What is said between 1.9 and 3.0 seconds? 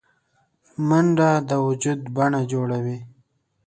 د بڼه جوړوي